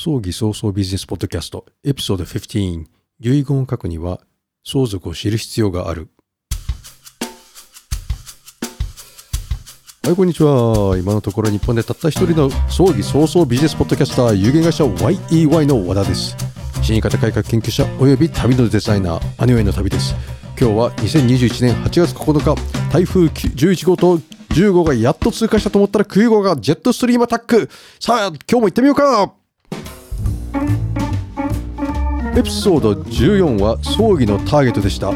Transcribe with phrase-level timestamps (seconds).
[0.00, 2.78] 葬儀早々ビジネスポッドキャストエピソード15
[3.20, 4.20] 遺言を書くには
[4.64, 6.08] 相続を知る必要がある。
[10.04, 10.96] はいこんにちは。
[10.96, 16.36] 今のところ日本でたった一人の葬儀早々ビジネスポッドキャスター有限会社 YEY の和田です。
[16.80, 20.14] 死に方改革研究者および旅のデザイナー姉上の旅です。
[20.60, 22.54] 今日は2021年8月9日
[22.92, 24.18] 台風11号と
[24.50, 27.68] 10号がやっと通過したと思ったら9号がジェットストリームアタック。
[27.98, 29.37] さあ今日も行ってみようか。
[32.36, 35.10] エピソード14は葬儀のターゲットでした。
[35.10, 35.14] タ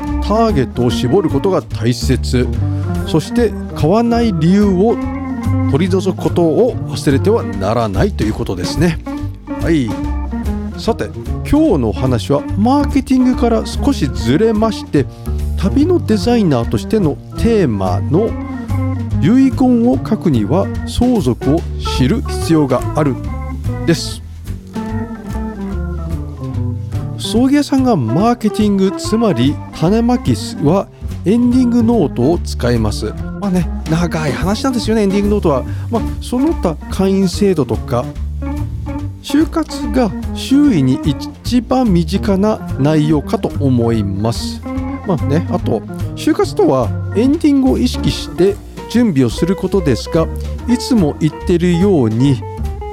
[0.48, 2.46] ーゲットを絞ることが大切。
[3.06, 4.96] そして買わない理由を
[5.70, 8.98] 取り除くことを忘れてはならないということですね。
[9.60, 9.88] はい。
[10.80, 11.04] さて
[11.48, 15.06] 今日のお話はマーケティングから少しずれまして
[15.58, 18.30] 旅のデザイナーとしてのテーマの
[19.22, 21.60] 遺言を書くには相続を
[21.96, 23.14] 知る必要がある。
[23.86, 24.21] です。
[27.32, 30.86] 葬儀屋さんがマーケティングつまり種まきは
[31.24, 33.06] エンディングノートを使います。
[33.40, 38.04] まあね長い話なんですよねエンディングノートは、まあ、その他会員制度とか
[39.22, 44.60] 就活が周囲に一番身近な内容かと思います。
[45.06, 45.80] まあねあと
[46.14, 48.56] 就活とはエンディングを意識して
[48.90, 50.26] 準備をすることですが
[50.68, 52.42] いつも言ってるように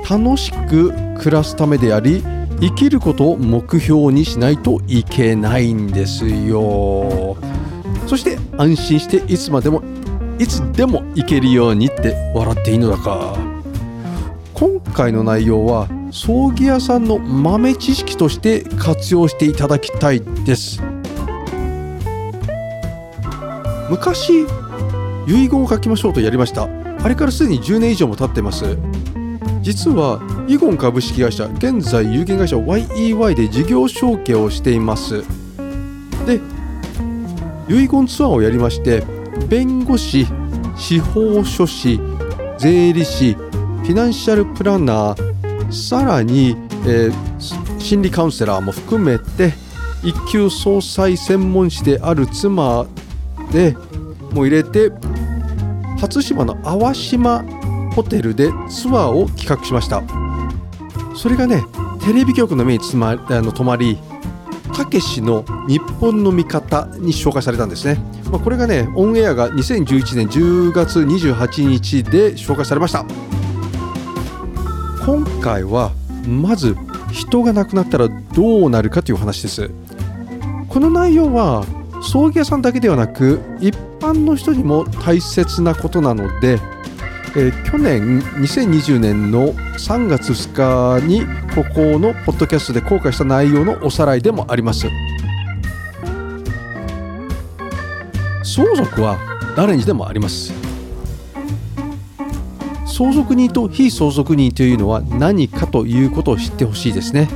[0.09, 2.23] 楽しく暮らすためであり
[2.61, 7.37] 生きることを目標にしないといけないんですよ。
[8.05, 9.81] そして安心していつまでも
[10.39, 13.37] いつでも行けるようにって笑っていいのだか。
[14.53, 20.81] 今回の内容は葬儀屋さんの豆知識として活用していただきたいです。
[23.89, 24.45] 昔
[25.27, 26.67] 遺言を書きましょうとやりました。
[27.01, 28.77] あれからすでに10年以上も経ってます。
[29.69, 35.23] 実はイゴン株式会社現在有限会社 YEY で事業承継をしています。
[36.25, 36.41] で
[37.69, 39.03] 遺言ツアーをやりまして
[39.47, 40.25] 弁護士
[40.75, 41.99] 司法書士
[42.57, 46.55] 税理士フィナンシャルプランナーさらに、
[46.87, 49.53] えー、心理カウンセラーも含めて
[50.03, 52.87] 一級総裁専門士である妻
[53.51, 53.77] で
[54.31, 54.91] も入れて
[55.99, 57.43] 初島の淡島
[57.95, 60.03] ホテルでツアーを企画しました。
[61.15, 61.63] それがね
[62.01, 63.97] テレビ局の目につまあの泊まり
[64.73, 68.01] たけしの日本の味方に紹介されたんですね、
[68.31, 73.05] まあ、これがねオンエアが2011年10月28日で紹介されました。
[75.05, 75.91] 今回は
[76.27, 76.77] まず
[77.11, 79.69] 人が亡くなったらどうなるかという話です。
[80.69, 81.65] この内容は
[82.01, 86.59] 葬儀屋さんだけではなく一般の人にも大切なことなので
[87.35, 91.21] えー、去年2020年の3月2日に
[91.53, 94.87] ここのポッドキャストで公開した内容のおさらいでもあります。
[98.43, 99.19] 相続は
[99.55, 100.53] 誰にでもあります。
[102.85, 107.29] 相続人と非相続人というのは何かということを知ってほしいですね。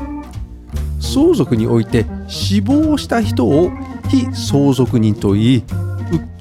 [0.99, 3.69] 相続において死亡した人を
[4.09, 5.63] 非相続人といい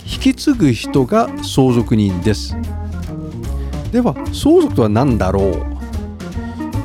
[0.04, 2.56] 引き継ぐ人が相続人です。
[3.92, 5.66] では相続とは何だろう？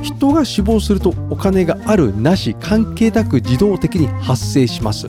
[0.03, 5.07] 人が死亡するとお金があるなし関係なく自動的に発生します。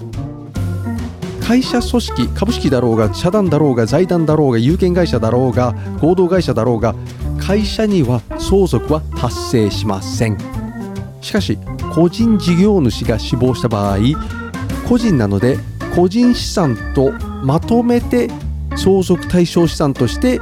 [1.43, 6.95] 会社組織株式だろうが社団だろうが財団だろうが有限会社だろうが合同会社だろうが
[7.41, 10.39] 会社には相続は発生しません。
[11.21, 11.59] しかし
[11.95, 13.99] 個人事業主が死亡した場合
[14.89, 15.59] 個人なので
[15.97, 17.11] 個人資産と
[17.43, 18.31] まとめて
[18.77, 20.39] 相続対象資産として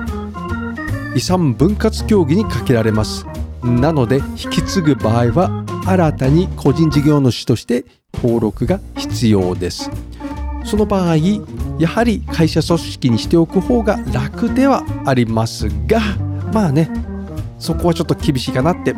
[1.17, 3.25] 遺産分割協議にかけられます。
[3.65, 7.87] なので引き継ぐ場合は新たに個人事業主として
[8.23, 9.91] 登録が必要です。
[10.67, 11.17] その場合
[11.79, 16.01] やはり会社組織にしておく方が楽ではありますが
[16.53, 16.91] まあね
[17.59, 18.95] そこはちょっと厳しいかなって。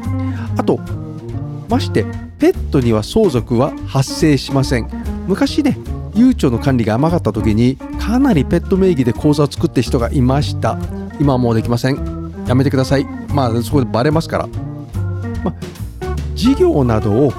[0.56, 0.80] あと
[1.68, 2.04] まして
[2.40, 4.88] ペットには相続は発生しません。
[5.28, 5.78] 昔ね
[6.16, 10.76] 悠長の管理が甘かった時にかなりペット名義で口座を作って人がいました。
[11.20, 12.34] 今はもうできません。
[12.46, 13.04] やめてください。
[13.34, 14.46] まあそこでバレますから、
[15.44, 15.54] まあ、
[16.34, 17.32] 事業などを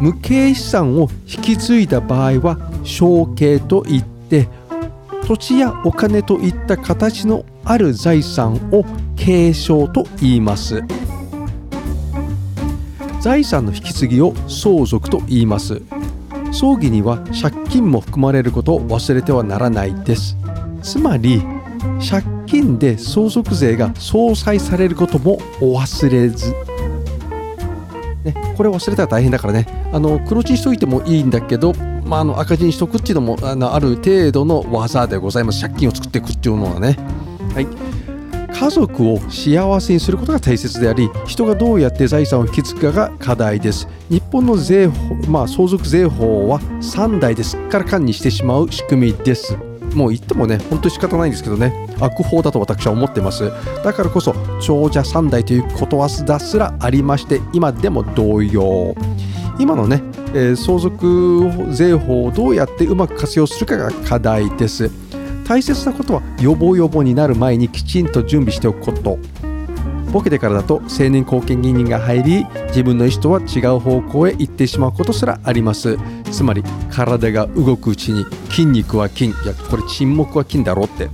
[0.00, 4.48] 無形資産を引き継いだ場合は承継といって
[5.26, 8.84] 土地やお金といった形のある財産を
[9.16, 10.82] 継承と言います。
[13.20, 15.82] 財産の引き継ぎを相続と言います。
[16.52, 20.36] 葬儀には借金も含まれることを忘れてはならないです。
[20.82, 21.42] つまり
[22.10, 26.52] 借金で相続税が相殺されることもお忘れず。
[28.24, 29.66] ね、これ忘れたら大変だからね。
[29.92, 31.72] あの黒字にしといてもいいんだけど、
[32.04, 35.60] まあ、あの赤字にしとくっていうのもあのある程度の技でございます。
[35.60, 36.96] 借金を作っていくっていうのはね。
[37.54, 37.66] はい。
[38.52, 43.88] 家族を幸せにすることが大切であり人がどうやって財産を引き継ぐかが課題です。
[44.10, 49.69] 日本の税法、まあ、相続税法は3代ですっからかんにしてしまう仕組みです。
[49.94, 51.88] もう言ってもね本当に仕方ないんですけどね。
[52.00, 53.50] 悪法だと私は思ってます。
[53.84, 58.94] だからこそ長者三代ということわざすらありまして今でも同様。
[59.58, 60.02] 今のね、
[60.32, 64.90] えー、相続税法をどうやってうまく活用するかが課題です。
[65.46, 69.18] 大切なことは予防予防になる前にきちんと準備しておくこと。
[70.12, 75.98] ボケてからだと青年後見議人が入り自分の意思とは違う方向へ行ってしまうことすらあります。
[76.30, 81.08] つまり体が動くうちに筋肉は筋いやこれ沈黙は筋だろうって。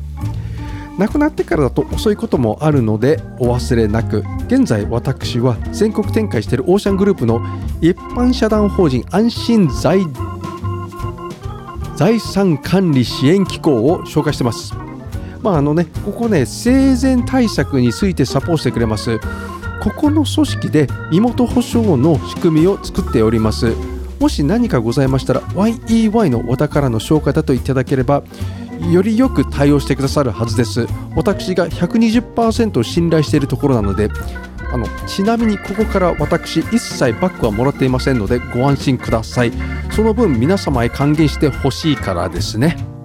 [0.98, 4.24] 亡くなってからだと遅いこともあるのでお忘れなく。
[4.46, 7.44] 現在私は全国展開しているオーシャングループの
[7.82, 10.00] 一般社団法人安心財
[11.96, 14.85] 財産管理支援機構を紹介してます。
[15.46, 19.20] まああのね、ここね、生前対策についてサポートしてくれます。
[19.80, 23.72] ここの組織で身元保証の仕組みを作っております。
[24.18, 28.24] もし何かございましたら YEY のお宝の紹介だといただければ
[28.90, 30.88] よりよく対応してくださるはずです。
[31.14, 34.10] 私が120%信頼しているところなので
[34.72, 39.52] あのちなみにここから私一切バックはもらっていませんのでご安心ください
[39.92, 42.95] その分皆様へ還元してほしいからですね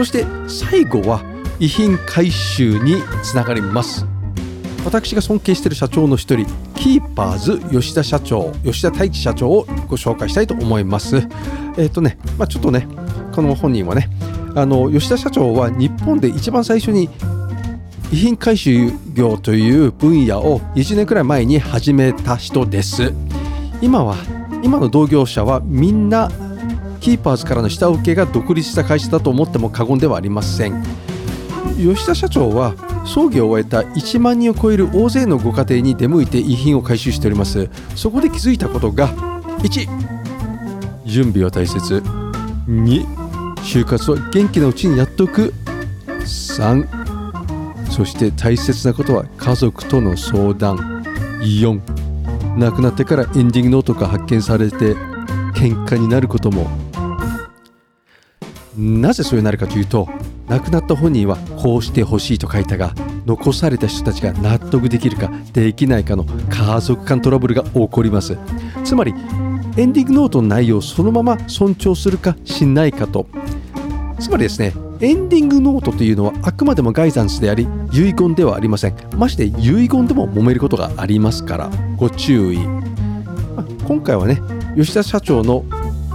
[0.00, 1.22] そして最後は
[1.58, 4.06] 遺品回収につながります。
[4.82, 11.16] 私が尊敬している社長の一人キーパーズ吉田社長吉田太一社長をご紹介したいと思います。
[11.16, 12.88] えっ、ー、とね、まあ、ちょっとね
[13.34, 14.08] この本人はね
[14.56, 17.10] あの吉田社長は日本で一番最初に
[18.10, 23.12] 遺品回収業という分野を1年くらい前に始めた人です。
[23.82, 24.16] 今は
[24.62, 26.30] 今の同業者はみんな
[27.00, 30.82] キーパーズからの下請けが独立した会社だと思っても過言ではありません。
[31.76, 32.74] 吉田社長は
[33.06, 37.70] 葬儀を終えた1万人を超える大勢のご家庭に出向いて遺品を回収しております。
[37.96, 39.08] そこで気づいたことが
[39.58, 39.88] 1
[41.06, 42.02] 準備は大切。
[42.66, 43.04] 2
[43.56, 45.54] 就活は元気なうちにやっておく。
[46.20, 46.86] 3
[47.90, 50.76] そして大切なことは家族との相談。
[51.40, 51.80] 4
[52.58, 54.94] 亡くなってからエンディングノートが発見されて
[55.54, 56.89] 喧嘩になることも。
[58.80, 60.08] なぜそうなるかというと
[60.48, 62.94] 亡くなった本人はこうしてほしいと書いたが
[63.26, 68.38] 残された人たちが納得できるかできないかの家族間トラブルが起こります。
[68.82, 69.14] つまり
[69.76, 73.26] エンディングノートの内容をそのまま尊重するかしないかと。
[74.18, 78.94] つまりですねエンディングノートというのはあくまでもガイダンスであり遺言ではありません。
[79.16, 84.40] まして遺言でも揉めることがありますからご注意、ま今回はね
[84.76, 85.64] 吉田社長の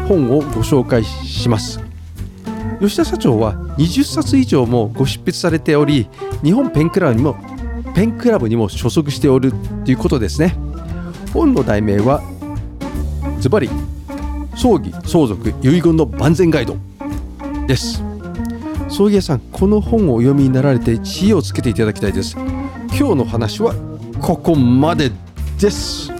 [0.08, 1.85] 本をご紹介します。
[2.80, 6.10] 吉田社長は20冊以上もご執筆されており
[6.44, 7.36] 日本ペンクラブにも
[7.96, 9.54] ペンクラブにも所属しておる
[9.86, 10.56] ということですね。
[11.34, 12.22] 本の題名は
[13.40, 13.70] ズバリ
[14.56, 16.78] 葬儀相続遺言の万全ガイド
[17.68, 18.04] です。
[18.90, 22.36] 葬儀屋さんこの本をお読みになられて知恵をつけていただきたいです。
[22.98, 23.74] 今日の話は
[24.22, 25.12] ここまで
[25.60, 26.12] です。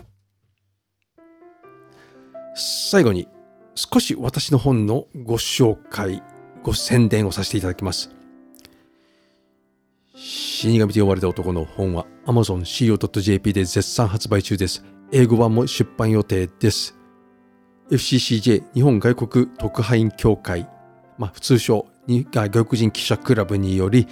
[2.56, 3.28] 最後に
[3.76, 6.24] 少し私の本のご紹介
[6.66, 8.10] ご宣伝をさせていただきます
[10.16, 16.96] 死神と呼ばれた男の本は AmazonCO.jp で絶賛発売中です英語版も出版予定です
[17.92, 20.68] FCCJ 日本外国特派員協会
[21.20, 24.08] まあ、通称外国人記者クラブにより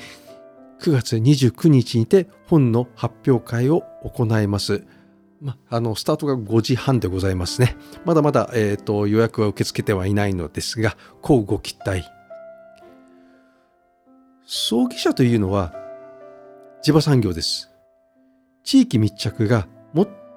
[0.79, 4.85] 9月29日にて本の発表会を行います。
[5.41, 7.75] まあ、のスタートが5時半でございますね。
[8.05, 12.03] まだまだ、えーと、予約は受け付けてはいないのですが、こうご期待。
[14.45, 15.73] 葬儀社というのは
[16.81, 17.71] 地場産業です。
[18.63, 19.67] 地域密着が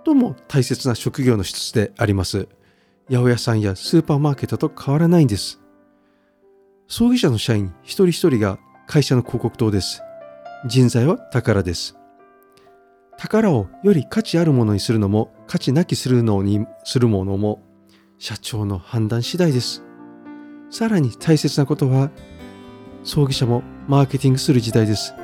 [0.04, 2.46] 最も大切な職業の一つであります。
[3.08, 5.60] 八百屋さんやスーパーマーケットと変わらないんです。
[6.86, 10.02] 葬儀社の社員一人一人が会社の広告塔です。
[10.66, 11.96] 人材は宝です。
[13.18, 17.60] 宝をより価値あるものにするのも価値なきするのにするものも
[18.18, 19.82] 社長の判断次第です。
[20.70, 22.12] さらに大切なことは
[23.02, 25.14] 葬儀社もマーケティングする時代です。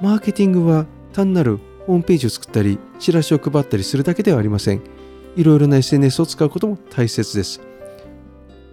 [0.00, 4.82] マーケティングは単なるホームページを作ったりチラシを配ったりするだけではありません。
[5.36, 7.60] いろいろな SNS を使うことも大切です。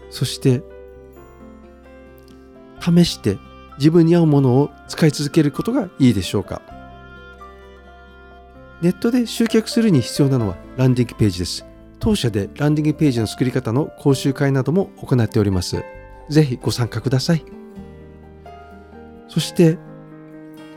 [0.09, 0.63] そして
[2.79, 3.37] 試して
[3.77, 6.61] 自分に合うものを使い続けることがいいでしょうか
[8.81, 11.65] ネットで集客するに必要なのはランディングページです
[11.99, 15.83] 当社でランディングページの作り方の講習会なども行っております
[16.29, 17.43] ぜひご参加ください
[19.27, 19.77] そして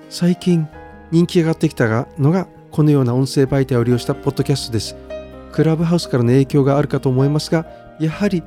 [0.09, 0.67] 最近
[1.11, 4.97] 人気上がってきたのがこのような音声媒体を利用したポッドキャストです。
[5.53, 7.67] クラブハウスからの影響があるかと思いますが
[7.99, 8.43] やはり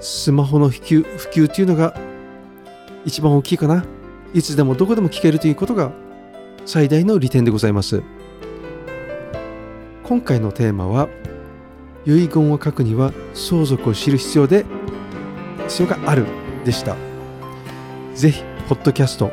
[0.00, 1.94] スマホの普及普及というのが
[3.04, 3.84] 一番大きいかな。
[4.32, 5.90] いつでもどこでも聞けるということが
[6.66, 8.02] 最大の利点でございます。
[10.04, 11.08] 今回のテーマは
[12.06, 14.64] 遺言を書くには相続を知る必要で
[15.68, 16.26] 必要がある
[16.64, 16.96] でした。
[18.14, 19.32] ぜひポッドキャスト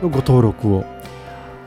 [0.00, 0.86] のご登録を。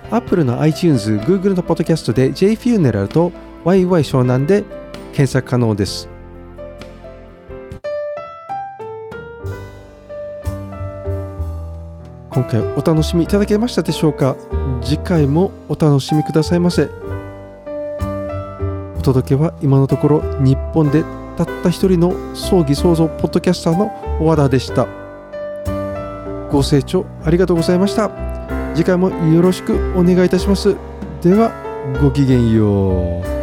[0.10, 3.32] Apple の iTunes、Google のポッドキャストで JFuneral と
[3.64, 4.64] YY 湘南で
[5.12, 6.10] 検索可能です。
[12.32, 14.36] 今回お楽しみいただけましたでしょうか？
[14.82, 16.90] 次回もお楽しみくださいませ。
[18.98, 21.04] お届けは今のところ日本で
[21.38, 23.92] たった一人の葬儀創造ポッドキャスターの
[24.26, 25.03] 和田でした。
[26.54, 28.12] ご清聴ありがとうございました。
[28.76, 30.76] 次回もよろしくお願いいたします。
[31.24, 31.52] では
[32.00, 33.43] ごきげんよう。